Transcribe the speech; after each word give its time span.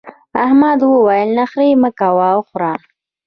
احمد 0.45 0.79
وويل: 0.85 1.29
نخرې 1.39 1.69
مه 1.81 1.89
کوه 1.99 2.27
وخوره. 2.37 2.73